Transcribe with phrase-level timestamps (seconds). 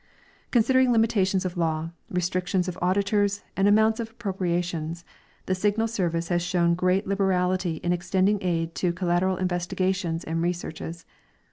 [0.49, 5.05] Considering limitations of law, restrictions of auditors, and amounts of appropriations,
[5.45, 10.53] the Signal service has shown great liberality in extending aid to collateral investigations and re
[10.53, 11.05] searches.